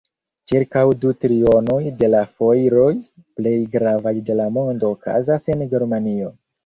Ĉirkaŭ 0.51 0.81
du 1.01 1.11
trionoj 1.25 1.77
de 1.99 2.09
la 2.13 2.21
fojroj 2.31 2.87
plej 3.41 3.55
gravaj 3.77 4.15
de 4.31 4.39
la 4.41 4.49
mondo 4.59 4.91
okazas 4.99 5.47
en 5.57 5.63
Germanio. 5.75 6.33